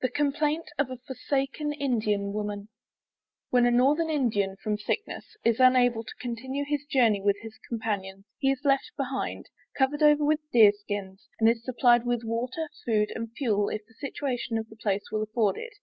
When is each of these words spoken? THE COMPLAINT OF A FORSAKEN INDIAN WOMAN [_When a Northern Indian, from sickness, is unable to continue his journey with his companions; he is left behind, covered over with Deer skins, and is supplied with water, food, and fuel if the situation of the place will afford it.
THE 0.00 0.08
COMPLAINT 0.10 0.64
OF 0.80 0.90
A 0.90 0.96
FORSAKEN 0.96 1.72
INDIAN 1.74 2.32
WOMAN 2.32 2.66
[_When 3.54 3.68
a 3.68 3.70
Northern 3.70 4.10
Indian, 4.10 4.56
from 4.56 4.76
sickness, 4.76 5.36
is 5.44 5.60
unable 5.60 6.02
to 6.02 6.14
continue 6.18 6.64
his 6.66 6.84
journey 6.86 7.20
with 7.20 7.36
his 7.42 7.56
companions; 7.68 8.24
he 8.38 8.50
is 8.50 8.62
left 8.64 8.90
behind, 8.96 9.46
covered 9.78 10.02
over 10.02 10.24
with 10.24 10.40
Deer 10.50 10.72
skins, 10.72 11.28
and 11.38 11.48
is 11.48 11.62
supplied 11.64 12.04
with 12.04 12.24
water, 12.24 12.68
food, 12.84 13.12
and 13.14 13.30
fuel 13.36 13.68
if 13.68 13.86
the 13.86 13.94
situation 13.94 14.58
of 14.58 14.68
the 14.68 14.76
place 14.76 15.04
will 15.12 15.22
afford 15.22 15.56
it. 15.56 15.74